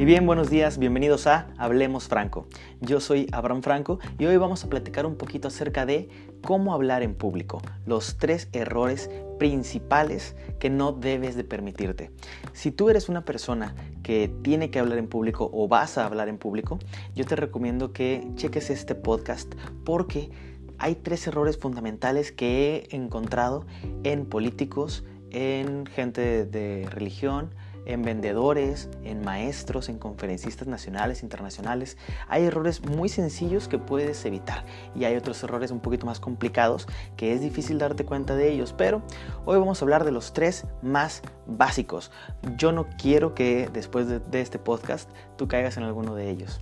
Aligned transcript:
Y 0.00 0.06
bien, 0.06 0.24
buenos 0.24 0.48
días, 0.48 0.78
bienvenidos 0.78 1.26
a 1.26 1.48
Hablemos 1.58 2.08
Franco. 2.08 2.46
Yo 2.80 3.00
soy 3.00 3.26
Abraham 3.32 3.60
Franco 3.60 3.98
y 4.18 4.24
hoy 4.24 4.38
vamos 4.38 4.64
a 4.64 4.70
platicar 4.70 5.04
un 5.04 5.16
poquito 5.16 5.48
acerca 5.48 5.84
de 5.84 6.08
cómo 6.40 6.72
hablar 6.72 7.02
en 7.02 7.14
público, 7.14 7.60
los 7.84 8.16
tres 8.16 8.48
errores 8.54 9.10
principales 9.38 10.36
que 10.58 10.70
no 10.70 10.92
debes 10.92 11.36
de 11.36 11.44
permitirte. 11.44 12.12
Si 12.54 12.70
tú 12.70 12.88
eres 12.88 13.10
una 13.10 13.26
persona 13.26 13.74
que 14.02 14.32
tiene 14.40 14.70
que 14.70 14.78
hablar 14.78 14.96
en 14.96 15.06
público 15.06 15.50
o 15.52 15.68
vas 15.68 15.98
a 15.98 16.06
hablar 16.06 16.30
en 16.30 16.38
público, 16.38 16.78
yo 17.14 17.26
te 17.26 17.36
recomiendo 17.36 17.92
que 17.92 18.26
cheques 18.36 18.70
este 18.70 18.94
podcast 18.94 19.52
porque 19.84 20.30
hay 20.78 20.94
tres 20.94 21.26
errores 21.26 21.58
fundamentales 21.58 22.32
que 22.32 22.88
he 22.90 22.96
encontrado 22.96 23.66
en 24.02 24.24
políticos, 24.24 25.04
en 25.30 25.84
gente 25.84 26.46
de 26.46 26.88
religión, 26.90 27.50
en 27.86 28.02
vendedores, 28.02 28.88
en 29.04 29.22
maestros, 29.22 29.88
en 29.88 29.98
conferencistas 29.98 30.68
nacionales, 30.68 31.22
internacionales. 31.22 31.96
Hay 32.28 32.44
errores 32.44 32.84
muy 32.84 33.08
sencillos 33.08 33.68
que 33.68 33.78
puedes 33.78 34.24
evitar 34.24 34.64
y 34.94 35.04
hay 35.04 35.16
otros 35.16 35.42
errores 35.42 35.70
un 35.70 35.80
poquito 35.80 36.06
más 36.06 36.20
complicados 36.20 36.86
que 37.16 37.32
es 37.32 37.40
difícil 37.40 37.78
darte 37.78 38.04
cuenta 38.04 38.34
de 38.34 38.50
ellos, 38.52 38.74
pero 38.76 39.02
hoy 39.44 39.58
vamos 39.58 39.80
a 39.80 39.84
hablar 39.84 40.04
de 40.04 40.12
los 40.12 40.32
tres 40.32 40.66
más 40.82 41.22
básicos. 41.46 42.10
Yo 42.56 42.72
no 42.72 42.86
quiero 42.98 43.34
que 43.34 43.68
después 43.72 44.06
de, 44.08 44.40
este 44.40 44.58
podcast 44.58 45.10
tú 45.36 45.48
caigas 45.48 45.76
en 45.76 45.84
alguno 45.84 46.14
de 46.14 46.30
ellos. 46.30 46.60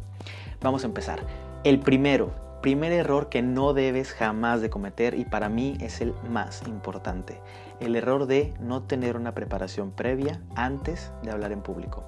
Vamos 0.60 0.82
a 0.84 0.86
empezar. 0.86 1.20
El 1.64 1.80
primero, 1.80 2.32
primer 2.60 2.92
error 2.92 3.28
que 3.28 3.42
no 3.42 3.72
debes 3.72 4.12
jamás 4.12 4.60
de 4.60 4.70
cometer 4.70 5.14
y 5.14 5.24
para 5.24 5.48
mí 5.48 5.76
es 5.80 6.00
el 6.00 6.14
más 6.28 6.62
importante 6.66 7.40
el 7.80 7.96
error 7.96 8.26
de 8.26 8.54
no 8.60 8.82
tener 8.82 9.16
una 9.16 9.34
preparación 9.34 9.90
previa 9.92 10.40
antes 10.54 11.12
de 11.22 11.30
hablar 11.30 11.52
en 11.52 11.62
público. 11.62 12.04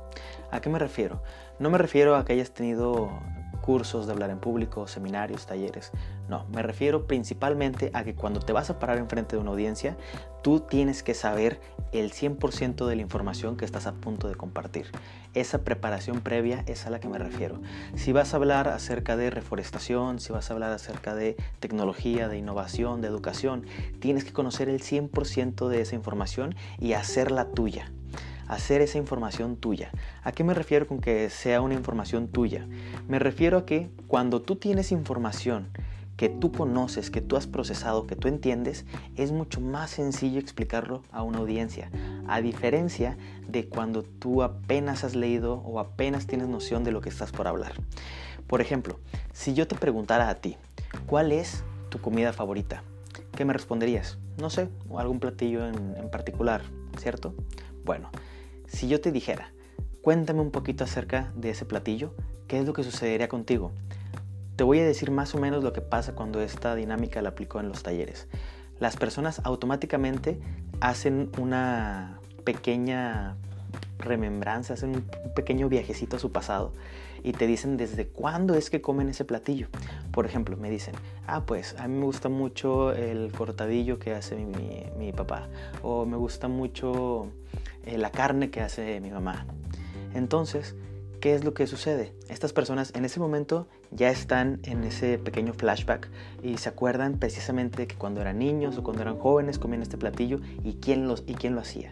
¿A 0.50 0.60
qué 0.60 0.68
me 0.68 0.78
refiero? 0.78 1.22
No 1.58 1.70
me 1.70 1.78
refiero 1.78 2.16
a 2.16 2.24
que 2.24 2.32
hayas 2.32 2.50
tenido 2.50 3.10
cursos 3.60 4.06
de 4.06 4.12
hablar 4.12 4.30
en 4.30 4.38
público, 4.38 4.86
seminarios, 4.86 5.46
talleres. 5.46 5.92
No, 6.28 6.46
me 6.52 6.62
refiero 6.62 7.06
principalmente 7.06 7.90
a 7.94 8.04
que 8.04 8.14
cuando 8.14 8.40
te 8.40 8.52
vas 8.52 8.70
a 8.70 8.78
parar 8.78 8.98
enfrente 8.98 9.36
de 9.36 9.42
una 9.42 9.50
audiencia, 9.50 9.96
tú 10.42 10.60
tienes 10.60 11.02
que 11.02 11.14
saber 11.14 11.60
el 11.92 12.12
100% 12.12 12.86
de 12.86 12.96
la 12.96 13.02
información 13.02 13.56
que 13.56 13.64
estás 13.64 13.86
a 13.86 13.92
punto 13.92 14.28
de 14.28 14.34
compartir. 14.34 14.86
Esa 15.34 15.62
preparación 15.64 16.20
previa 16.20 16.64
es 16.66 16.86
a 16.86 16.90
la 16.90 17.00
que 17.00 17.08
me 17.08 17.18
refiero. 17.18 17.60
Si 17.94 18.12
vas 18.12 18.32
a 18.32 18.36
hablar 18.36 18.68
acerca 18.68 19.16
de 19.16 19.30
reforestación, 19.30 20.20
si 20.20 20.32
vas 20.32 20.50
a 20.50 20.54
hablar 20.54 20.72
acerca 20.72 21.14
de 21.14 21.36
tecnología, 21.60 22.28
de 22.28 22.38
innovación, 22.38 23.00
de 23.00 23.08
educación, 23.08 23.66
tienes 24.00 24.24
que 24.24 24.32
conocer 24.32 24.68
el 24.68 24.80
100% 24.80 25.68
de 25.68 25.80
esa 25.80 25.94
información 25.94 26.54
y 26.78 26.94
hacerla 26.94 27.50
tuya 27.50 27.92
hacer 28.50 28.82
esa 28.82 28.98
información 28.98 29.56
tuya. 29.56 29.92
¿A 30.24 30.32
qué 30.32 30.42
me 30.42 30.54
refiero 30.54 30.86
con 30.88 31.00
que 31.00 31.30
sea 31.30 31.60
una 31.60 31.74
información 31.74 32.26
tuya? 32.26 32.66
Me 33.06 33.20
refiero 33.20 33.58
a 33.58 33.64
que 33.64 33.90
cuando 34.08 34.42
tú 34.42 34.56
tienes 34.56 34.90
información 34.90 35.68
que 36.16 36.28
tú 36.28 36.50
conoces, 36.50 37.10
que 37.10 37.20
tú 37.20 37.36
has 37.36 37.46
procesado, 37.46 38.08
que 38.08 38.16
tú 38.16 38.26
entiendes, 38.26 38.84
es 39.16 39.30
mucho 39.30 39.60
más 39.60 39.90
sencillo 39.90 40.40
explicarlo 40.40 41.02
a 41.12 41.22
una 41.22 41.38
audiencia, 41.38 41.90
a 42.26 42.40
diferencia 42.40 43.16
de 43.48 43.68
cuando 43.68 44.02
tú 44.02 44.42
apenas 44.42 45.04
has 45.04 45.14
leído 45.14 45.62
o 45.64 45.78
apenas 45.78 46.26
tienes 46.26 46.48
noción 46.48 46.82
de 46.82 46.90
lo 46.90 47.00
que 47.00 47.08
estás 47.08 47.30
por 47.30 47.46
hablar. 47.46 47.74
Por 48.48 48.60
ejemplo, 48.60 48.98
si 49.32 49.54
yo 49.54 49.68
te 49.68 49.76
preguntara 49.76 50.28
a 50.28 50.34
ti, 50.34 50.56
¿cuál 51.06 51.30
es 51.30 51.62
tu 51.88 52.00
comida 52.00 52.32
favorita? 52.32 52.82
¿Qué 53.36 53.44
me 53.44 53.52
responderías? 53.52 54.18
No 54.38 54.50
sé, 54.50 54.68
algún 54.98 55.20
platillo 55.20 55.66
en, 55.68 55.94
en 55.96 56.10
particular, 56.10 56.62
¿cierto? 56.98 57.32
Bueno, 57.84 58.10
si 58.70 58.88
yo 58.88 59.00
te 59.00 59.12
dijera, 59.12 59.52
cuéntame 60.00 60.40
un 60.40 60.50
poquito 60.50 60.84
acerca 60.84 61.32
de 61.34 61.50
ese 61.50 61.64
platillo, 61.64 62.14
¿qué 62.46 62.58
es 62.58 62.66
lo 62.66 62.72
que 62.72 62.84
sucedería 62.84 63.28
contigo? 63.28 63.72
Te 64.56 64.64
voy 64.64 64.78
a 64.78 64.84
decir 64.84 65.10
más 65.10 65.34
o 65.34 65.38
menos 65.38 65.64
lo 65.64 65.72
que 65.72 65.80
pasa 65.80 66.14
cuando 66.14 66.40
esta 66.40 66.74
dinámica 66.74 67.20
la 67.20 67.30
aplicó 67.30 67.60
en 67.60 67.68
los 67.68 67.82
talleres. 67.82 68.28
Las 68.78 68.96
personas 68.96 69.40
automáticamente 69.44 70.40
hacen 70.80 71.30
una 71.38 72.20
pequeña 72.44 73.36
remembranza, 73.98 74.74
hacen 74.74 74.90
un 74.90 75.04
pequeño 75.34 75.68
viajecito 75.68 76.16
a 76.16 76.18
su 76.18 76.32
pasado 76.32 76.72
y 77.22 77.32
te 77.32 77.46
dicen 77.46 77.76
desde 77.76 78.06
cuándo 78.06 78.54
es 78.54 78.70
que 78.70 78.80
comen 78.80 79.08
ese 79.08 79.24
platillo. 79.24 79.68
Por 80.12 80.26
ejemplo, 80.26 80.56
me 80.56 80.70
dicen, 80.70 80.94
ah, 81.26 81.44
pues 81.46 81.74
a 81.78 81.88
mí 81.88 81.98
me 81.98 82.04
gusta 82.04 82.28
mucho 82.28 82.92
el 82.92 83.32
cortadillo 83.32 83.98
que 83.98 84.14
hace 84.14 84.36
mi, 84.36 85.12
papá 85.12 85.48
o 85.82 86.06
me 86.06 86.16
gusta 86.16 86.48
mucho 86.48 87.30
eh, 87.84 87.98
la 87.98 88.10
carne 88.10 88.50
que 88.50 88.60
hace 88.60 89.00
mi 89.00 89.10
mamá. 89.10 89.46
Entonces, 90.14 90.74
¿qué 91.20 91.34
es 91.34 91.44
lo 91.44 91.52
que 91.52 91.66
sucede? 91.66 92.14
Estas 92.28 92.52
personas 92.52 92.92
en 92.94 93.04
ese 93.04 93.20
momento 93.20 93.66
ya 93.90 94.10
están 94.10 94.60
en 94.64 94.84
ese 94.84 95.18
pequeño 95.18 95.52
flashback 95.52 96.08
y 96.42 96.56
se 96.58 96.68
acuerdan 96.68 97.18
precisamente 97.18 97.86
que 97.86 97.96
cuando 97.96 98.20
eran 98.20 98.38
niños 98.38 98.78
o 98.78 98.82
cuando 98.82 99.02
eran 99.02 99.18
jóvenes 99.18 99.58
comían 99.58 99.82
este 99.82 99.98
platillo 99.98 100.40
y 100.64 100.74
quién, 100.74 101.06
los, 101.06 101.24
y 101.26 101.34
quién 101.34 101.54
lo 101.54 101.60
hacía. 101.60 101.90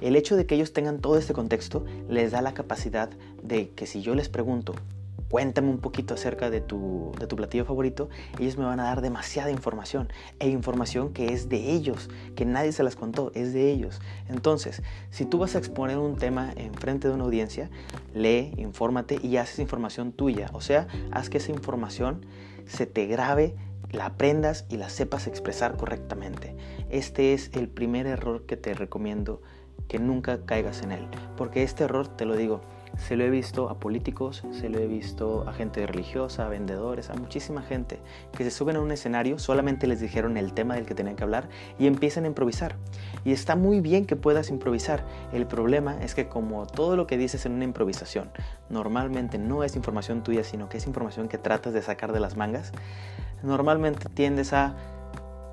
El 0.00 0.16
hecho 0.16 0.36
de 0.36 0.46
que 0.46 0.54
ellos 0.54 0.72
tengan 0.72 1.00
todo 1.00 1.18
este 1.18 1.32
contexto 1.32 1.84
les 2.08 2.32
da 2.32 2.42
la 2.42 2.54
capacidad 2.54 3.10
de 3.42 3.70
que 3.70 3.86
si 3.86 4.02
yo 4.02 4.14
les 4.14 4.28
pregunto, 4.28 4.74
cuéntame 5.30 5.70
un 5.70 5.78
poquito 5.78 6.14
acerca 6.14 6.50
de 6.50 6.60
tu, 6.60 7.12
de 7.18 7.26
tu 7.26 7.36
platillo 7.36 7.64
favorito, 7.64 8.08
ellos 8.38 8.58
me 8.58 8.64
van 8.64 8.80
a 8.80 8.84
dar 8.84 9.00
demasiada 9.00 9.50
información 9.50 10.12
e 10.40 10.48
información 10.48 11.12
que 11.12 11.32
es 11.32 11.48
de 11.48 11.70
ellos, 11.70 12.10
que 12.34 12.44
nadie 12.44 12.72
se 12.72 12.82
las 12.82 12.96
contó, 12.96 13.30
es 13.34 13.52
de 13.52 13.70
ellos. 13.70 14.00
Entonces, 14.28 14.82
si 15.10 15.24
tú 15.24 15.38
vas 15.38 15.54
a 15.54 15.58
exponer 15.58 15.98
un 15.98 16.16
tema 16.16 16.52
en 16.56 16.74
frente 16.74 17.06
de 17.06 17.14
una 17.14 17.24
audiencia, 17.24 17.70
lee, 18.12 18.52
infórmate 18.56 19.20
y 19.22 19.36
haz 19.36 19.52
esa 19.52 19.62
información 19.62 20.12
tuya, 20.12 20.50
o 20.52 20.60
sea, 20.60 20.88
haz 21.12 21.30
que 21.30 21.38
esa 21.38 21.52
información 21.52 22.26
se 22.66 22.86
te 22.86 23.06
grabe 23.06 23.54
la 23.92 24.06
aprendas 24.06 24.66
y 24.68 24.76
la 24.76 24.88
sepas 24.88 25.26
expresar 25.26 25.76
correctamente. 25.76 26.54
Este 26.90 27.34
es 27.34 27.50
el 27.54 27.68
primer 27.68 28.06
error 28.06 28.46
que 28.46 28.56
te 28.56 28.74
recomiendo 28.74 29.42
que 29.90 29.98
nunca 29.98 30.38
caigas 30.46 30.82
en 30.82 30.92
él, 30.92 31.04
porque 31.36 31.64
este 31.64 31.82
error, 31.82 32.06
te 32.06 32.24
lo 32.24 32.36
digo, 32.36 32.60
se 32.96 33.16
lo 33.16 33.24
he 33.24 33.30
visto 33.30 33.68
a 33.68 33.80
políticos, 33.80 34.44
se 34.52 34.68
lo 34.68 34.78
he 34.78 34.86
visto 34.86 35.48
a 35.48 35.52
gente 35.52 35.84
religiosa, 35.84 36.46
a 36.46 36.48
vendedores, 36.48 37.10
a 37.10 37.14
muchísima 37.14 37.60
gente 37.60 37.98
que 38.36 38.44
se 38.44 38.52
suben 38.52 38.76
a 38.76 38.80
un 38.80 38.92
escenario, 38.92 39.40
solamente 39.40 39.88
les 39.88 39.98
dijeron 39.98 40.36
el 40.36 40.52
tema 40.52 40.76
del 40.76 40.86
que 40.86 40.94
tenían 40.94 41.16
que 41.16 41.24
hablar 41.24 41.48
y 41.76 41.88
empiezan 41.88 42.22
a 42.22 42.28
improvisar. 42.28 42.76
Y 43.24 43.32
está 43.32 43.56
muy 43.56 43.80
bien 43.80 44.06
que 44.06 44.14
puedas 44.14 44.50
improvisar. 44.50 45.04
El 45.32 45.46
problema 45.46 46.00
es 46.00 46.14
que 46.14 46.28
como 46.28 46.66
todo 46.66 46.94
lo 46.94 47.08
que 47.08 47.18
dices 47.18 47.44
en 47.44 47.52
una 47.52 47.64
improvisación 47.64 48.30
normalmente 48.68 49.38
no 49.38 49.64
es 49.64 49.74
información 49.74 50.22
tuya, 50.22 50.44
sino 50.44 50.68
que 50.68 50.76
es 50.76 50.86
información 50.86 51.26
que 51.26 51.36
tratas 51.36 51.72
de 51.72 51.82
sacar 51.82 52.12
de 52.12 52.20
las 52.20 52.36
mangas, 52.36 52.70
normalmente 53.42 54.08
tiendes 54.08 54.52
a 54.52 54.76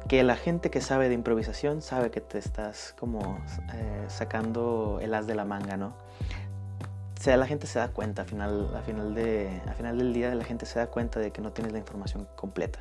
que 0.08 0.24
la 0.24 0.36
gente 0.36 0.70
que 0.70 0.82
sabe 0.82 1.10
de 1.10 1.16
improvisación 1.16 1.82
sabe 1.82 2.12
que 2.12 2.22
te 2.22 2.38
estás 2.38 2.96
como 3.00 3.40
eh, 3.74 4.06
sacando 4.08 5.00
el 5.02 5.14
as 5.14 5.28
de 5.28 5.36
la 5.36 5.46
manga, 5.46 5.78
¿no? 5.78 5.94
sea, 7.28 7.36
la 7.36 7.46
gente 7.46 7.68
se 7.68 7.78
da 7.78 7.90
cuenta, 7.90 8.22
al 8.22 8.28
final, 8.30 8.70
al, 8.74 8.84
final 8.84 9.14
de, 9.14 9.62
al 9.68 9.76
final 9.76 9.98
del 9.98 10.14
día 10.14 10.34
la 10.34 10.46
gente 10.46 10.66
se 10.66 10.80
da 10.80 10.88
cuenta 10.88 11.20
de 11.20 11.32
que 11.32 11.42
no 11.42 11.52
tienes 11.52 11.74
la 11.74 11.80
información 11.80 12.26
completa. 12.38 12.80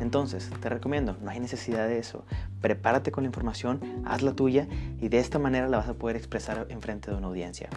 Entonces, 0.00 0.50
te 0.60 0.68
recomiendo, 0.68 1.16
no 1.22 1.30
hay 1.30 1.38
necesidad 1.38 1.86
de 1.86 2.00
eso. 2.00 2.24
Prepárate 2.60 3.12
con 3.12 3.22
la 3.22 3.28
información, 3.28 4.02
hazla 4.04 4.32
tuya 4.32 4.66
y 5.00 5.08
de 5.08 5.20
esta 5.20 5.38
manera 5.38 5.68
la 5.68 5.76
vas 5.76 5.88
a 5.88 5.94
poder 5.94 6.16
expresar 6.16 6.66
en 6.70 6.82
frente 6.82 7.12
de 7.12 7.18
una 7.18 7.28
audiencia. 7.28 7.68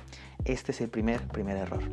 Este 0.43 0.71
es 0.71 0.81
el 0.81 0.89
primer, 0.89 1.21
primer 1.27 1.57
error. 1.57 1.83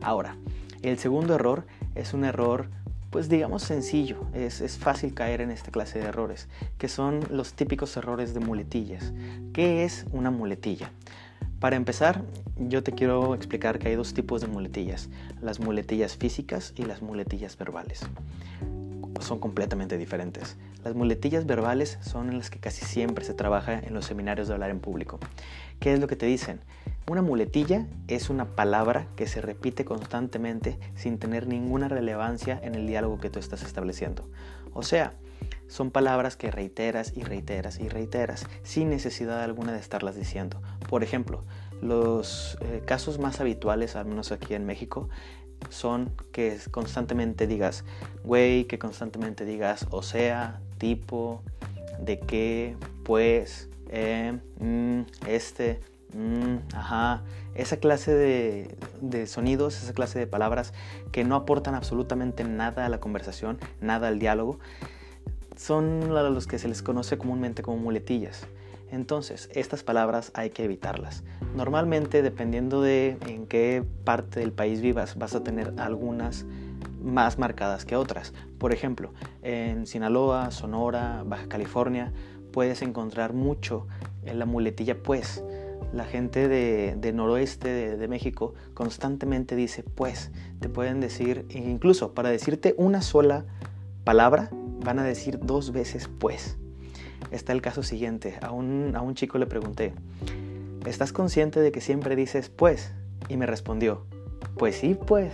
Ahora, 0.00 0.36
el 0.80 0.98
segundo 0.98 1.34
error 1.34 1.66
es 1.94 2.14
un 2.14 2.24
error 2.24 2.70
pues 3.10 3.28
digamos 3.28 3.62
sencillo, 3.62 4.26
es, 4.34 4.60
es, 4.60 4.76
fácil 4.78 5.14
caer 5.14 5.40
en 5.40 5.50
esta 5.50 5.70
clase 5.70 5.98
de 5.98 6.06
errores, 6.06 6.48
que 6.76 6.88
son 6.88 7.20
los 7.30 7.54
típicos 7.54 7.96
errores 7.96 8.34
de 8.34 8.40
muletillas. 8.40 9.12
¿Qué 9.52 9.84
es 9.84 10.04
una 10.12 10.30
muletilla? 10.30 10.90
Para 11.60 11.74
empezar, 11.74 12.22
yo 12.56 12.84
te 12.84 12.92
quiero 12.92 13.34
explicar 13.34 13.80
que 13.80 13.88
hay 13.88 13.96
dos 13.96 14.14
tipos 14.14 14.40
de 14.40 14.46
muletillas, 14.46 15.08
las 15.40 15.58
muletillas 15.58 16.16
físicas 16.16 16.72
y 16.76 16.84
las 16.84 17.02
muletillas 17.02 17.58
verbales. 17.58 18.02
Son 19.20 19.40
completamente 19.40 19.98
diferentes. 19.98 20.56
Las 20.84 20.94
muletillas 20.94 21.46
verbales 21.46 21.98
son 22.00 22.28
en 22.28 22.38
las 22.38 22.50
que 22.50 22.60
casi 22.60 22.84
siempre 22.84 23.24
se 23.24 23.34
trabaja 23.34 23.76
en 23.76 23.92
los 23.92 24.04
seminarios 24.04 24.46
de 24.46 24.54
hablar 24.54 24.70
en 24.70 24.78
público. 24.78 25.18
¿Qué 25.80 25.92
es 25.92 25.98
lo 25.98 26.06
que 26.06 26.14
te 26.14 26.26
dicen? 26.26 26.60
Una 27.08 27.22
muletilla 27.22 27.86
es 28.06 28.28
una 28.28 28.54
palabra 28.54 29.08
que 29.16 29.26
se 29.26 29.40
repite 29.40 29.86
constantemente 29.86 30.78
sin 30.94 31.18
tener 31.18 31.46
ninguna 31.46 31.88
relevancia 31.88 32.60
en 32.62 32.74
el 32.74 32.86
diálogo 32.86 33.18
que 33.18 33.30
tú 33.30 33.38
estás 33.38 33.62
estableciendo. 33.62 34.28
O 34.74 34.82
sea, 34.82 35.14
son 35.68 35.90
palabras 35.90 36.36
que 36.36 36.50
reiteras 36.50 37.14
y 37.16 37.22
reiteras 37.22 37.80
y 37.80 37.88
reiteras 37.88 38.46
sin 38.62 38.90
necesidad 38.90 39.42
alguna 39.42 39.72
de 39.72 39.78
estarlas 39.78 40.16
diciendo. 40.16 40.60
Por 40.90 41.02
ejemplo, 41.02 41.44
los 41.80 42.58
eh, 42.60 42.82
casos 42.84 43.18
más 43.18 43.40
habituales, 43.40 43.96
al 43.96 44.04
menos 44.04 44.30
aquí 44.30 44.52
en 44.52 44.66
México, 44.66 45.08
son 45.70 46.12
que 46.30 46.58
constantemente 46.70 47.46
digas 47.46 47.86
güey, 48.22 48.66
que 48.66 48.78
constantemente 48.78 49.46
digas 49.46 49.86
o 49.90 50.02
sea, 50.02 50.60
tipo, 50.76 51.42
de 51.98 52.20
qué, 52.20 52.76
pues, 53.02 53.70
eh, 53.88 54.38
mm, 54.60 55.00
este, 55.26 55.80
Mm, 56.14 56.56
ajá, 56.74 57.22
esa 57.54 57.76
clase 57.76 58.12
de, 58.14 58.76
de, 59.00 59.26
sonidos, 59.26 59.82
esa 59.82 59.92
clase 59.92 60.18
de 60.18 60.26
palabras 60.26 60.72
que 61.12 61.24
no 61.24 61.36
aportan 61.36 61.74
absolutamente 61.74 62.44
nada 62.44 62.86
a 62.86 62.88
la 62.88 62.98
conversación, 62.98 63.58
nada 63.80 64.08
al 64.08 64.18
diálogo, 64.18 64.58
son 65.56 66.14
los 66.14 66.46
que 66.46 66.58
se 66.58 66.68
les 66.68 66.82
conoce 66.82 67.18
comúnmente 67.18 67.62
como 67.62 67.78
muletillas. 67.78 68.46
Entonces, 68.90 69.50
estas 69.52 69.82
palabras 69.82 70.30
hay 70.34 70.50
que 70.50 70.64
evitarlas. 70.64 71.24
Normalmente, 71.54 72.22
dependiendo 72.22 72.80
de 72.80 73.18
en 73.26 73.46
qué 73.46 73.84
parte 74.04 74.40
del 74.40 74.52
país 74.52 74.80
vivas, 74.80 75.18
vas 75.18 75.34
a 75.34 75.42
tener 75.42 75.74
algunas 75.76 76.46
más 77.02 77.38
marcadas 77.38 77.84
que 77.84 77.96
otras. 77.96 78.32
Por 78.58 78.72
ejemplo, 78.72 79.12
en 79.42 79.86
Sinaloa, 79.86 80.50
Sonora, 80.52 81.22
Baja 81.26 81.48
California, 81.48 82.12
puedes 82.52 82.80
encontrar 82.80 83.34
mucho 83.34 83.86
en 84.24 84.38
la 84.38 84.46
muletilla 84.46 85.02
pues. 85.02 85.44
La 85.92 86.04
gente 86.04 86.48
de, 86.48 87.12
noroeste 87.12 87.68
de, 87.68 87.96
de, 87.96 88.08
México 88.08 88.54
constantemente 88.74 89.56
dice 89.56 89.82
pues. 89.82 90.30
Te 90.60 90.68
pueden 90.68 91.00
decir, 91.00 91.46
incluso 91.50 92.14
para 92.14 92.28
decirte 92.28 92.74
una 92.76 93.02
sola 93.02 93.46
palabra, 94.04 94.50
van 94.84 94.98
a 94.98 95.04
decir 95.04 95.38
dos 95.42 95.72
veces 95.72 96.08
pues. 96.18 96.56
Está 97.30 97.52
el 97.52 97.62
caso 97.62 97.82
siguiente. 97.82 98.38
A 98.42 98.52
un, 98.52 98.94
a 98.94 99.02
un 99.02 99.14
chico 99.14 99.38
le 99.38 99.46
pregunté, 99.46 99.92
¿estás 100.86 101.12
consciente 101.12 101.60
de 101.60 101.72
que 101.72 101.80
siempre 101.80 102.16
dices 102.16 102.48
pues? 102.48 102.92
Y 103.28 103.36
me 103.36 103.46
respondió, 103.46 104.06
pues 104.56 104.76
sí, 104.76 104.94
pues. 104.94 105.32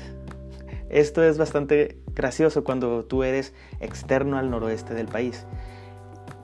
Esto 0.88 1.22
es 1.22 1.38
bastante 1.38 1.98
gracioso 2.14 2.64
cuando 2.64 3.04
tú 3.04 3.22
eres 3.22 3.52
externo 3.80 4.38
al 4.38 4.50
noroeste 4.50 4.94
del 4.94 5.06
país. 5.06 5.44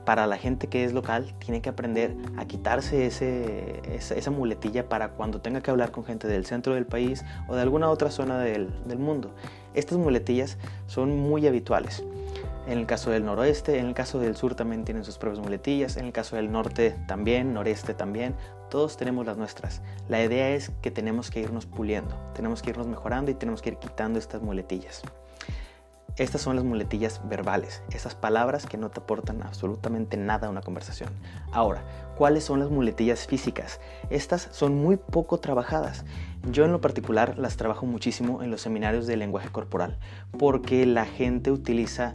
Para 0.05 0.27
la 0.27 0.37
gente 0.37 0.67
que 0.67 0.85
es 0.85 0.93
local, 0.93 1.35
tiene 1.39 1.61
que 1.61 1.69
aprender 1.69 2.17
a 2.37 2.47
quitarse 2.47 3.07
ese, 3.07 3.83
esa, 3.95 4.31
muletilla 4.31 4.89
para 4.89 5.11
cuando 5.11 5.41
tenga 5.41 5.61
que 5.61 5.71
hablar 5.71 5.91
con 5.91 6.05
gente 6.05 6.27
del 6.27 6.47
centro 6.47 6.75
del 6.75 6.87
país 6.87 7.25
o 7.49 7.55
de 7.55 7.63
alguna 7.63 7.91
otra 7.91 8.11
zona 8.11 8.39
del, 8.39 8.71
del 8.87 8.99
mundo. 8.99 9.35
Estas 9.75 9.99
muletillas 9.99 10.59
son 10.87 11.17
muy 11.17 11.47
habituales. 11.47 12.03
En 12.67 12.79
el 12.79 12.87
caso 12.87 13.11
del 13.11 13.25
noroeste, 13.25 13.79
en 13.79 13.87
el 13.87 13.95
caso 13.95 14.19
del 14.19 14.37
sur 14.37 14.55
también 14.55 14.85
tienen 14.85 15.05
sus 15.05 15.19
propias 15.19 15.43
muletillas, 15.43 15.97
en 15.97 16.07
el 16.07 16.13
caso 16.13 16.37
del 16.37 16.53
norte 16.53 16.97
también, 17.07 17.53
noreste 17.53 17.95
también, 17.95 18.35
todos 18.71 18.97
tenemos 18.97 19.27
las 19.27 19.37
nuestras. 19.37 19.83
La 20.09 20.23
idea 20.23 20.51
es 20.51 20.71
que 20.81 20.91
tenemos 20.91 21.31
que 21.31 21.41
irnos 21.41 21.67
puliendo, 21.67 22.15
tenemos 22.35 22.63
que 22.63 22.71
irnos 22.71 22.87
mejorando 22.87 23.31
y 23.31 23.35
tenemos 23.35 23.61
que 23.63 23.71
ir 23.71 23.77
quitando 23.77 24.19
estas 24.19 24.43
muletillas. 24.43 25.03
Estas 26.21 26.43
son 26.43 26.55
las 26.55 26.67
muletillas 26.67 27.23
verbales, 27.31 27.83
esas 27.93 28.15
palabras 28.15 28.67
que 28.67 28.77
no 28.77 28.91
te 28.91 29.01
aportan 29.01 29.43
absolutamente 29.43 30.19
nada 30.19 30.49
a 30.49 30.51
una 30.51 30.61
conversación. 30.61 31.09
Ahora, 31.51 31.83
¿cuáles 32.15 32.45
son 32.45 32.61
las 32.61 32.69
muletillas 32.69 33.27
físicas? 33.27 33.81
Estas 34.11 34.51
son 34.53 34.75
muy 34.75 34.99
poco 34.99 35.41
trabajadas. 35.41 36.05
Yo 36.53 36.67
en 36.67 36.73
lo 36.73 36.83
particular 36.83 37.39
las 37.39 37.57
trabajo 37.57 37.87
muchísimo 37.87 38.43
en 38.43 38.51
los 38.51 38.61
seminarios 38.61 39.07
de 39.07 39.17
lenguaje 39.17 39.49
corporal, 39.49 39.99
porque 40.39 40.85
la 40.85 41.07
gente 41.07 41.53
utiliza 41.53 42.13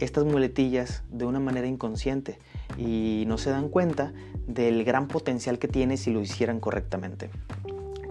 estas 0.00 0.24
muletillas 0.24 1.04
de 1.08 1.24
una 1.24 1.38
manera 1.38 1.68
inconsciente 1.68 2.40
y 2.76 3.26
no 3.28 3.38
se 3.38 3.50
dan 3.50 3.68
cuenta 3.68 4.12
del 4.48 4.82
gran 4.82 5.06
potencial 5.06 5.60
que 5.60 5.68
tiene 5.68 5.98
si 5.98 6.12
lo 6.12 6.20
hicieran 6.20 6.58
correctamente. 6.58 7.30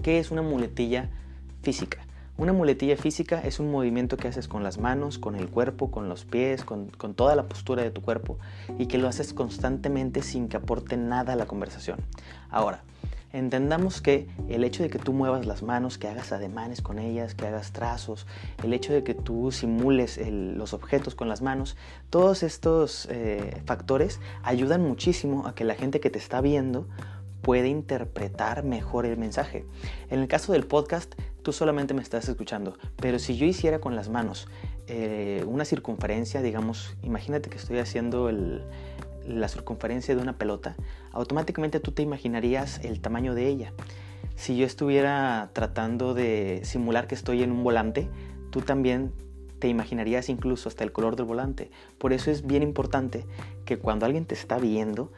¿Qué 0.01 0.17
es 0.17 0.31
una 0.31 0.43
muletilla 0.43 1.09
física? 1.61 2.04
Una 2.37 2.51
muletilla 2.51 2.97
física 2.97 3.39
es 3.39 3.61
un 3.61 3.71
movimiento 3.71 4.17
que 4.17 4.27
haces 4.27 4.49
con 4.49 4.61
las 4.61 4.77
manos, 4.77 5.17
con 5.17 5.37
el 5.37 5.47
cuerpo, 5.47 5.89
con 5.89 6.09
los 6.09 6.25
pies, 6.25 6.65
con, 6.65 6.89
toda 7.15 7.33
la 7.33 7.43
postura 7.43 7.81
de 7.81 7.91
tu 7.91 8.01
cuerpo 8.01 8.37
y 8.77 8.87
que 8.87 8.97
lo 8.97 9.07
haces 9.07 9.33
constantemente 9.33 10.21
sin 10.21 10.49
que 10.49 10.57
aporte 10.57 10.97
nada 10.97 11.31
a 11.31 11.35
la 11.37 11.45
conversación. 11.45 11.97
Ahora, 12.49 12.83
entendamos 13.31 14.01
que 14.01 14.27
el 14.49 14.65
hecho 14.65 14.83
de 14.83 14.89
que 14.89 14.99
tú 14.99 15.13
muevas 15.13 15.45
las 15.45 15.63
manos, 15.63 15.97
que 15.97 16.09
hagas 16.09 16.33
ademanes 16.33 16.81
con 16.81 16.99
ellas, 16.99 17.35
que 17.35 17.47
hagas 17.47 17.71
trazos, 17.71 18.27
el 18.61 18.73
hecho 18.73 18.91
de 18.91 19.05
que 19.05 19.13
tú 19.13 19.53
simules 19.53 20.19
los 20.29 20.73
objetos 20.73 21.15
con 21.15 21.29
las 21.29 21.41
manos, 21.41 21.77
todos 22.09 22.43
estos 22.43 23.07
eh, 23.09 23.61
factores 23.65 24.19
ayudan 24.43 24.81
muchísimo 24.81 25.47
a 25.47 25.55
que 25.55 25.63
la 25.63 25.75
gente 25.75 26.01
que 26.01 26.09
te 26.09 26.19
está 26.19 26.41
viendo 26.41 26.85
puede 27.41 27.69
interpretar 27.69 28.65
mejor 28.65 29.05
el 29.05 29.15
mensaje. 29.15 29.65
En 30.09 30.19
el 30.19 30.27
caso 30.27 30.51
del 30.51 30.65
podcast, 30.65 31.15
tú 31.45 31.53
solamente 31.53 31.93
me 31.93 32.01
estás 32.01 32.27
escuchando, 32.27 32.75
pero 32.95 33.19
si 33.19 33.37
yo 33.37 33.45
hiciera 33.45 33.77
con 33.77 33.95
las 33.95 34.09
manos 34.09 34.47
eh, 34.87 35.45
una 35.47 35.63
circunferencia, 35.63 36.41
digamos, 36.41 36.97
imagínate 37.03 37.51
que 37.51 37.57
estoy 37.57 37.77
haciendo 37.77 38.31
la 39.27 39.47
circunferencia 39.47 40.15
de 40.15 40.23
una 40.23 40.39
pelota, 40.39 40.75
automáticamente 41.11 41.79
tú 41.79 41.91
te 41.91 42.01
imaginarías 42.01 42.83
el 42.83 42.99
tamaño 42.99 43.35
de 43.35 43.45
ella. 43.47 43.73
Si 44.35 44.57
yo 44.57 44.65
estuviera 44.65 45.51
tratando 45.53 46.15
de 46.15 46.61
simular 46.63 47.05
que 47.05 47.13
estoy 47.13 47.43
en 47.43 47.51
un 47.51 47.63
volante, 47.63 48.09
tú 48.49 48.61
también 48.61 49.11
te 49.59 49.67
imaginarías 49.67 50.29
incluso 50.29 50.67
hasta 50.67 50.83
el 50.83 50.91
color 50.91 51.15
del 51.15 51.27
volante. 51.27 51.69
Por 51.99 52.11
eso 52.11 52.31
es 52.31 52.47
bien 52.47 52.63
importante 52.63 53.27
que 53.65 53.77
cuando 53.77 54.07
alguien 54.07 54.25
te 54.25 54.33
está 54.33 54.57
viendo, 54.57 55.11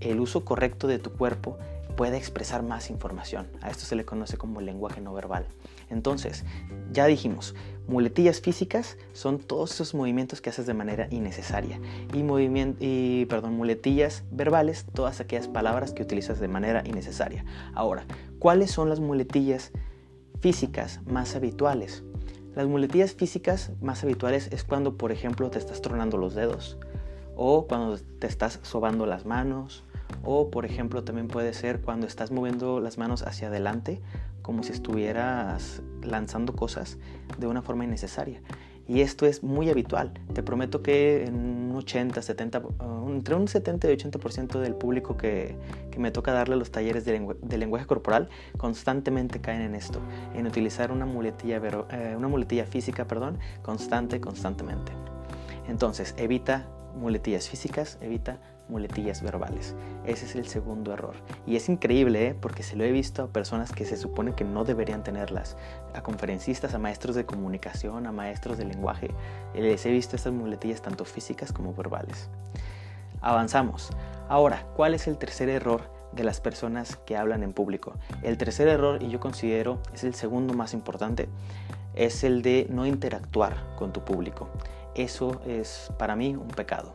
el 0.00 0.20
uso 0.20 0.42
correcto 0.42 0.86
de 0.86 0.98
tu 0.98 1.12
cuerpo 1.12 1.58
pueda 1.96 2.16
expresar 2.16 2.62
más 2.62 2.90
información. 2.90 3.48
A 3.62 3.70
esto 3.70 3.84
se 3.84 3.96
le 3.96 4.04
conoce 4.04 4.36
como 4.36 4.60
lenguaje 4.60 5.00
no 5.00 5.12
verbal. 5.14 5.46
Entonces, 5.90 6.44
ya 6.92 7.06
dijimos, 7.06 7.54
muletillas 7.88 8.40
físicas 8.40 8.96
son 9.12 9.38
todos 9.38 9.72
esos 9.72 9.94
movimientos 9.94 10.40
que 10.40 10.50
haces 10.50 10.66
de 10.66 10.74
manera 10.74 11.08
innecesaria. 11.10 11.80
Y, 12.12 12.24
y 12.80 13.26
perdón, 13.26 13.54
muletillas 13.56 14.24
verbales, 14.30 14.86
todas 14.94 15.20
aquellas 15.20 15.48
palabras 15.48 15.92
que 15.92 16.02
utilizas 16.02 16.38
de 16.38 16.48
manera 16.48 16.82
innecesaria. 16.86 17.44
Ahora, 17.74 18.04
¿cuáles 18.38 18.70
son 18.70 18.88
las 18.88 19.00
muletillas 19.00 19.72
físicas 20.40 21.00
más 21.06 21.34
habituales? 21.34 22.04
Las 22.54 22.66
muletillas 22.66 23.14
físicas 23.14 23.72
más 23.80 24.02
habituales 24.02 24.48
es 24.50 24.64
cuando, 24.64 24.96
por 24.96 25.12
ejemplo, 25.12 25.50
te 25.50 25.58
estás 25.58 25.82
tronando 25.82 26.16
los 26.16 26.34
dedos 26.34 26.78
o 27.36 27.66
cuando 27.66 27.98
te 27.98 28.26
estás 28.26 28.60
sobando 28.62 29.04
las 29.06 29.26
manos 29.26 29.84
o, 30.24 30.50
por 30.50 30.64
ejemplo, 30.64 31.04
también 31.04 31.28
puede 31.28 31.52
ser 31.54 31.80
cuando 31.80 32.06
estás 32.06 32.30
moviendo 32.30 32.80
las 32.80 32.98
manos 32.98 33.22
hacia 33.22 33.48
adelante 33.48 34.00
como 34.42 34.62
si 34.62 34.72
estuvieras 34.72 35.82
lanzando 36.02 36.54
cosas 36.54 36.98
de 37.38 37.48
una 37.48 37.62
forma 37.62 37.84
innecesaria. 37.84 38.40
Y 38.88 39.00
esto 39.00 39.26
es 39.26 39.42
muy 39.42 39.68
habitual. 39.68 40.12
Te 40.32 40.44
prometo 40.44 40.82
que 40.82 41.24
en 41.24 41.34
un 41.34 41.76
80, 41.76 42.22
70, 42.22 42.58
uh, 42.60 43.10
entre 43.10 43.34
un 43.34 43.48
70 43.48 43.90
y 43.90 43.96
80% 43.96 44.60
del 44.60 44.76
público 44.76 45.16
que, 45.16 45.56
que, 45.90 45.98
me 45.98 46.12
toca 46.12 46.32
darle 46.32 46.54
los 46.54 46.70
talleres 46.70 47.04
de, 47.04 47.58
lenguaje 47.58 47.86
corporal 47.86 48.28
constantemente 48.56 49.40
caen 49.40 49.62
en 49.62 49.74
esto, 49.74 50.00
en 50.34 50.46
utilizar 50.46 50.92
una 50.92 51.04
muletilla, 51.04 51.60
eh, 51.90 52.14
una 52.16 52.28
muletilla 52.28 52.64
física 52.64 53.08
perdón, 53.08 53.38
constante, 53.62 54.20
constantemente. 54.20 54.92
Entonces, 55.66 56.14
evita 56.16 56.68
muletillas 56.94 57.48
físicas, 57.48 57.98
evita 58.00 58.38
muletillas 58.68 59.22
verbales. 59.22 59.74
Ese 60.04 60.26
es 60.26 60.36
el 60.36 60.46
segundo 60.46 60.92
error. 60.92 61.14
Y 61.46 61.56
es 61.56 61.68
increíble 61.68 62.28
¿eh? 62.28 62.34
porque 62.34 62.62
se 62.62 62.76
lo 62.76 62.84
he 62.84 62.92
visto 62.92 63.24
a 63.24 63.28
personas 63.28 63.72
que 63.72 63.84
se 63.84 63.96
supone 63.96 64.34
que 64.34 64.44
no 64.44 64.64
deberían 64.64 65.02
tenerlas. 65.02 65.56
A 65.94 66.02
conferencistas, 66.02 66.74
a 66.74 66.78
maestros 66.78 67.16
de 67.16 67.26
comunicación, 67.26 68.06
a 68.06 68.12
maestros 68.12 68.58
de 68.58 68.64
lenguaje. 68.64 69.10
Les 69.54 69.84
he 69.86 69.90
visto 69.90 70.16
estas 70.16 70.32
muletillas 70.32 70.82
tanto 70.82 71.04
físicas 71.04 71.52
como 71.52 71.74
verbales. 71.74 72.28
Avanzamos. 73.20 73.90
Ahora, 74.28 74.66
¿cuál 74.74 74.94
es 74.94 75.06
el 75.06 75.18
tercer 75.18 75.48
error 75.48 75.82
de 76.12 76.24
las 76.24 76.40
personas 76.40 76.96
que 76.96 77.16
hablan 77.16 77.42
en 77.42 77.52
público? 77.52 77.94
El 78.22 78.38
tercer 78.38 78.68
error, 78.68 79.02
y 79.02 79.08
yo 79.08 79.20
considero 79.20 79.80
es 79.94 80.04
el 80.04 80.14
segundo 80.14 80.54
más 80.54 80.74
importante, 80.74 81.28
es 81.94 82.24
el 82.24 82.42
de 82.42 82.66
no 82.70 82.86
interactuar 82.86 83.56
con 83.76 83.92
tu 83.92 84.04
público. 84.04 84.48
Eso 84.94 85.40
es 85.46 85.92
para 85.98 86.16
mí 86.16 86.34
un 86.34 86.48
pecado. 86.48 86.92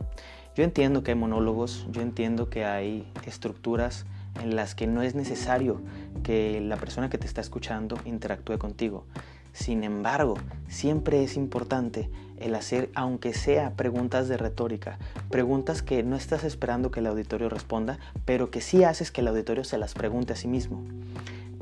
Yo 0.54 0.64
entiendo 0.64 1.02
que 1.02 1.12
hay 1.12 1.16
monólogos, 1.16 1.86
yo 1.90 2.02
entiendo 2.02 2.50
que 2.50 2.66
hay 2.66 3.10
estructuras 3.24 4.04
en 4.42 4.54
las 4.54 4.74
que 4.74 4.86
no 4.86 5.00
es 5.00 5.14
necesario 5.14 5.80
que 6.22 6.60
la 6.60 6.76
persona 6.76 7.08
que 7.08 7.16
te 7.16 7.26
está 7.26 7.40
escuchando 7.40 7.98
interactúe 8.04 8.58
contigo. 8.58 9.06
Sin 9.54 9.82
embargo, 9.82 10.34
siempre 10.68 11.24
es 11.24 11.36
importante 11.36 12.10
el 12.38 12.54
hacer, 12.54 12.90
aunque 12.94 13.32
sea 13.32 13.76
preguntas 13.76 14.28
de 14.28 14.36
retórica, 14.36 14.98
preguntas 15.30 15.82
que 15.82 16.02
no 16.02 16.16
estás 16.16 16.44
esperando 16.44 16.90
que 16.90 17.00
el 17.00 17.06
auditorio 17.06 17.48
responda, 17.48 17.98
pero 18.26 18.50
que 18.50 18.60
sí 18.60 18.84
haces 18.84 19.10
que 19.10 19.22
el 19.22 19.28
auditorio 19.28 19.64
se 19.64 19.78
las 19.78 19.94
pregunte 19.94 20.34
a 20.34 20.36
sí 20.36 20.48
mismo. 20.48 20.84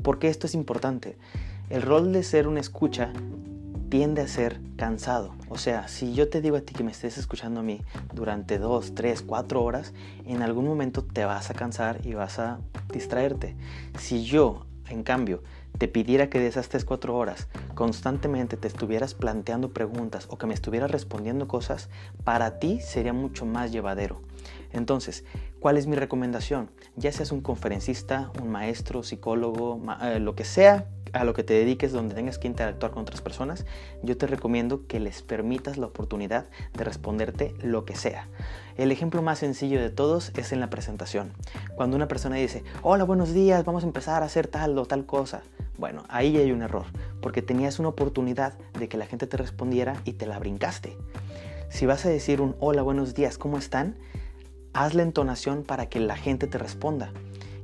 ¿Por 0.03 0.19
qué 0.19 0.27
esto 0.27 0.47
es 0.47 0.55
importante? 0.55 1.17
El 1.69 1.81
rol 1.81 2.11
de 2.11 2.23
ser 2.23 2.47
una 2.47 2.59
escucha 2.59 3.13
tiende 3.91 4.21
a 4.21 4.27
ser 4.27 4.61
cansado. 4.77 5.35
O 5.49 5.57
sea, 5.57 5.89
si 5.89 6.13
yo 6.13 6.29
te 6.29 6.41
digo 6.41 6.55
a 6.55 6.61
ti 6.61 6.73
que 6.73 6.83
me 6.83 6.91
estés 6.91 7.17
escuchando 7.17 7.59
a 7.59 7.63
mí 7.63 7.81
durante 8.13 8.57
dos, 8.57 8.95
tres, 8.95 9.21
cuatro 9.21 9.61
horas, 9.61 9.93
en 10.25 10.41
algún 10.41 10.65
momento 10.65 11.03
te 11.03 11.25
vas 11.25 11.49
a 11.49 11.53
cansar 11.53 11.99
y 12.07 12.13
vas 12.13 12.39
a 12.39 12.61
distraerte. 12.93 13.57
Si 13.99 14.23
yo 14.23 14.65
en 14.91 15.03
cambio, 15.03 15.43
te 15.77 15.87
pidiera 15.87 16.29
que 16.29 16.39
de 16.39 16.47
esas 16.47 16.69
3-4 16.69 17.09
horas 17.11 17.47
constantemente 17.75 18.57
te 18.57 18.67
estuvieras 18.67 19.13
planteando 19.13 19.71
preguntas 19.71 20.27
o 20.29 20.37
que 20.37 20.47
me 20.47 20.53
estuvieras 20.53 20.91
respondiendo 20.91 21.47
cosas, 21.47 21.89
para 22.23 22.59
ti 22.59 22.79
sería 22.81 23.13
mucho 23.13 23.45
más 23.45 23.71
llevadero. 23.71 24.21
Entonces, 24.71 25.25
¿cuál 25.59 25.77
es 25.77 25.87
mi 25.87 25.95
recomendación? 25.95 26.71
Ya 26.95 27.11
seas 27.11 27.31
un 27.31 27.41
conferencista, 27.41 28.31
un 28.41 28.49
maestro, 28.49 29.03
psicólogo, 29.03 29.81
eh, 30.01 30.19
lo 30.19 30.35
que 30.35 30.45
sea 30.45 30.87
a 31.13 31.23
lo 31.23 31.33
que 31.33 31.43
te 31.43 31.53
dediques 31.53 31.91
donde 31.91 32.15
tengas 32.15 32.37
que 32.37 32.47
interactuar 32.47 32.91
con 32.91 33.01
otras 33.01 33.21
personas, 33.21 33.65
yo 34.01 34.17
te 34.17 34.27
recomiendo 34.27 34.87
que 34.87 34.99
les 34.99 35.21
permitas 35.21 35.77
la 35.77 35.87
oportunidad 35.87 36.47
de 36.73 36.83
responderte 36.83 37.53
lo 37.61 37.85
que 37.85 37.95
sea. 37.95 38.27
El 38.77 38.91
ejemplo 38.91 39.21
más 39.21 39.39
sencillo 39.39 39.81
de 39.81 39.89
todos 39.89 40.31
es 40.37 40.51
en 40.51 40.59
la 40.59 40.69
presentación. 40.69 41.33
Cuando 41.75 41.97
una 41.97 42.07
persona 42.07 42.37
dice, 42.37 42.63
hola, 42.81 43.03
buenos 43.03 43.33
días, 43.33 43.65
vamos 43.65 43.83
a 43.83 43.87
empezar 43.87 44.23
a 44.23 44.27
hacer 44.27 44.47
tal 44.47 44.77
o 44.77 44.85
tal 44.85 45.05
cosa. 45.05 45.41
Bueno, 45.77 46.03
ahí 46.09 46.37
hay 46.37 46.51
un 46.51 46.61
error, 46.61 46.85
porque 47.21 47.41
tenías 47.41 47.79
una 47.79 47.89
oportunidad 47.89 48.57
de 48.77 48.87
que 48.87 48.97
la 48.97 49.05
gente 49.05 49.27
te 49.27 49.37
respondiera 49.37 50.01
y 50.05 50.13
te 50.13 50.27
la 50.27 50.39
brincaste. 50.39 50.97
Si 51.69 51.85
vas 51.85 52.05
a 52.05 52.09
decir 52.09 52.41
un 52.41 52.55
hola, 52.59 52.81
buenos 52.81 53.13
días, 53.13 53.37
¿cómo 53.37 53.57
están? 53.57 53.95
Haz 54.73 54.93
la 54.93 55.03
entonación 55.03 55.63
para 55.63 55.87
que 55.87 55.99
la 55.99 56.15
gente 56.15 56.47
te 56.47 56.57
responda. 56.57 57.11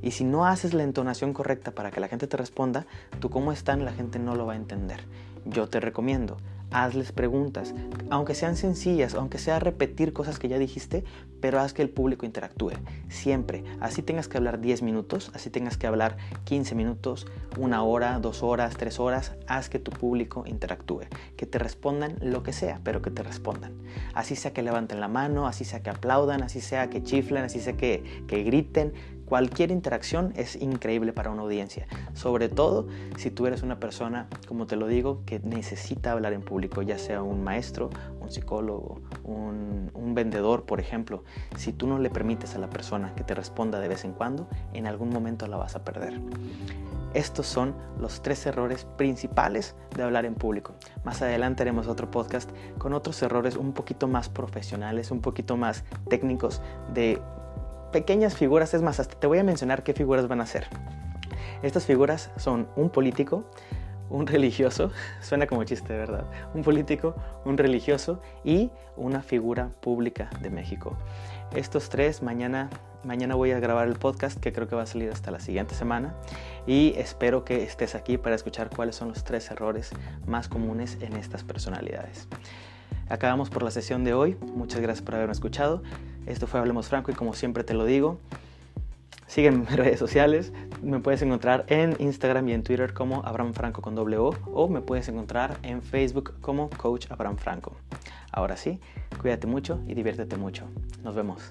Y 0.02 0.12
si 0.12 0.24
no 0.24 0.46
haces 0.46 0.74
la 0.74 0.84
entonación 0.84 1.32
correcta 1.32 1.72
para 1.72 1.90
que 1.90 2.00
la 2.00 2.08
gente 2.08 2.26
te 2.26 2.36
responda, 2.36 2.86
tú 3.20 3.30
cómo 3.30 3.52
están 3.52 3.84
la 3.84 3.92
gente 3.92 4.18
no 4.18 4.34
lo 4.34 4.46
va 4.46 4.52
a 4.52 4.56
entender. 4.56 5.00
Yo 5.44 5.68
te 5.68 5.80
recomiendo, 5.80 6.36
hazles 6.70 7.12
preguntas, 7.12 7.74
aunque 8.10 8.34
sean 8.34 8.56
sencillas, 8.56 9.14
aunque 9.14 9.38
sea 9.38 9.58
repetir 9.58 10.12
cosas 10.12 10.38
que 10.38 10.48
ya 10.48 10.58
dijiste, 10.58 11.04
pero 11.40 11.60
haz 11.60 11.72
que 11.72 11.82
el 11.82 11.90
público 11.90 12.26
interactúe. 12.26 12.72
Siempre, 13.08 13.64
así 13.80 14.02
tengas 14.02 14.28
que 14.28 14.36
hablar 14.36 14.60
10 14.60 14.82
minutos, 14.82 15.30
así 15.34 15.50
tengas 15.50 15.76
que 15.76 15.86
hablar 15.86 16.16
15 16.44 16.74
minutos, 16.74 17.26
una 17.58 17.82
hora, 17.82 18.18
dos 18.18 18.42
horas, 18.42 18.76
tres 18.76 18.98
horas, 18.98 19.32
haz 19.46 19.68
que 19.68 19.78
tu 19.78 19.90
público 19.90 20.44
interactúe, 20.46 21.02
que 21.36 21.46
te 21.46 21.58
respondan 21.58 22.16
lo 22.20 22.42
que 22.42 22.52
sea, 22.52 22.80
pero 22.84 23.02
que 23.02 23.10
te 23.10 23.22
respondan. 23.22 23.72
Así 24.14 24.36
sea 24.36 24.52
que 24.52 24.62
levanten 24.62 25.00
la 25.00 25.08
mano, 25.08 25.46
así 25.46 25.64
sea 25.64 25.82
que 25.82 25.90
aplaudan, 25.90 26.42
así 26.42 26.60
sea 26.60 26.90
que 26.90 27.02
chiflen, 27.02 27.44
así 27.44 27.60
sea 27.60 27.76
que, 27.76 28.24
que 28.26 28.42
griten, 28.42 28.92
Cualquier 29.28 29.70
interacción 29.70 30.32
es 30.36 30.56
increíble 30.56 31.12
para 31.12 31.30
una 31.30 31.42
audiencia, 31.42 31.86
sobre 32.14 32.48
todo 32.48 32.88
si 33.18 33.30
tú 33.30 33.46
eres 33.46 33.62
una 33.62 33.78
persona, 33.78 34.26
como 34.46 34.66
te 34.66 34.74
lo 34.74 34.86
digo, 34.86 35.22
que 35.26 35.38
necesita 35.40 36.12
hablar 36.12 36.32
en 36.32 36.40
público, 36.40 36.80
ya 36.80 36.96
sea 36.96 37.22
un 37.22 37.44
maestro, 37.44 37.90
un 38.20 38.30
psicólogo, 38.30 39.02
un, 39.24 40.14
vendedor, 40.14 40.64
por 40.64 40.80
ejemplo. 40.80 41.22
Si 41.56 41.72
tú 41.72 41.86
no 41.86 41.98
le 41.98 42.10
permites 42.10 42.56
a 42.56 42.58
la 42.58 42.70
persona 42.70 43.14
que 43.14 43.22
te 43.22 43.34
responda 43.34 43.78
de 43.78 43.86
vez 43.86 44.04
en 44.04 44.12
cuando, 44.12 44.48
en 44.72 44.86
algún 44.86 45.10
momento 45.10 45.46
la 45.46 45.58
vas 45.58 45.76
a 45.76 45.84
perder. 45.84 46.20
Estos 47.14 47.46
son 47.46 47.74
los 48.00 48.22
tres 48.22 48.44
errores 48.46 48.86
principales 48.96 49.76
de 49.94 50.02
hablar 50.02 50.24
en 50.24 50.34
público. 50.34 50.74
Más 51.04 51.22
adelante 51.22 51.62
haremos 51.62 51.86
otro 51.86 52.10
podcast 52.10 52.50
con 52.78 52.94
otros 52.94 53.22
errores 53.22 53.56
un 53.56 53.74
poquito 53.74 54.08
más 54.08 54.28
profesionales, 54.28 55.10
un 55.10 55.20
poquito 55.20 55.56
más 55.56 55.84
técnicos 56.08 56.62
de 56.92 57.20
pequeñas 57.92 58.36
figuras, 58.36 58.74
es 58.74 58.82
más, 58.82 59.00
hasta 59.00 59.18
te 59.18 59.26
voy 59.26 59.38
a 59.38 59.44
mencionar 59.44 59.82
qué 59.82 59.92
figuras 59.92 60.28
van 60.28 60.40
a 60.40 60.46
ser. 60.46 60.66
Estas 61.62 61.86
figuras 61.86 62.30
son 62.36 62.68
un 62.76 62.90
político, 62.90 63.44
un 64.10 64.26
religioso, 64.26 64.90
suena 65.20 65.46
como 65.46 65.64
chiste, 65.64 65.96
¿verdad? 65.96 66.24
Un 66.54 66.62
político, 66.62 67.14
un 67.44 67.58
religioso 67.58 68.20
y 68.44 68.70
una 68.96 69.22
figura 69.22 69.70
pública 69.80 70.30
de 70.40 70.50
México. 70.50 70.96
Estos 71.54 71.88
tres, 71.88 72.22
mañana, 72.22 72.70
mañana 73.04 73.34
voy 73.34 73.52
a 73.52 73.60
grabar 73.60 73.88
el 73.88 73.94
podcast 73.94 74.38
que 74.38 74.52
creo 74.52 74.68
que 74.68 74.76
va 74.76 74.82
a 74.82 74.86
salir 74.86 75.10
hasta 75.10 75.30
la 75.30 75.40
siguiente 75.40 75.74
semana 75.74 76.14
y 76.66 76.94
espero 76.96 77.44
que 77.44 77.62
estés 77.62 77.94
aquí 77.94 78.18
para 78.18 78.36
escuchar 78.36 78.70
cuáles 78.74 78.96
son 78.96 79.08
los 79.08 79.24
tres 79.24 79.50
errores 79.50 79.90
más 80.26 80.48
comunes 80.48 80.98
en 81.00 81.14
estas 81.14 81.42
personalidades. 81.42 82.28
Acabamos 83.08 83.48
por 83.48 83.62
la 83.62 83.70
sesión 83.70 84.04
de 84.04 84.12
hoy. 84.12 84.36
Muchas 84.54 84.80
gracias 84.80 85.02
por 85.02 85.14
haberme 85.14 85.32
escuchado. 85.32 85.82
Esto 86.28 86.46
fue 86.46 86.60
Hablemos 86.60 86.88
Franco 86.88 87.10
y 87.10 87.14
como 87.14 87.32
siempre 87.32 87.64
te 87.64 87.72
lo 87.72 87.86
digo, 87.86 88.18
sígueme 89.26 89.56
en 89.56 89.60
mis 89.62 89.76
redes 89.76 89.98
sociales. 89.98 90.52
Me 90.82 91.00
puedes 91.00 91.22
encontrar 91.22 91.64
en 91.68 91.96
Instagram 91.98 92.48
y 92.48 92.52
en 92.52 92.62
Twitter 92.62 92.92
como 92.92 93.24
Abraham 93.24 93.54
Franco 93.54 93.80
con 93.80 93.94
doble 93.94 94.18
O 94.18 94.34
o 94.52 94.68
me 94.68 94.82
puedes 94.82 95.08
encontrar 95.08 95.56
en 95.62 95.82
Facebook 95.82 96.34
como 96.40 96.68
Coach 96.70 97.06
Abraham 97.10 97.38
Franco. 97.38 97.76
Ahora 98.30 98.58
sí, 98.58 98.78
cuídate 99.20 99.46
mucho 99.46 99.80
y 99.86 99.94
diviértete 99.94 100.36
mucho. 100.36 100.64
Nos 101.02 101.16
vemos. 101.16 101.48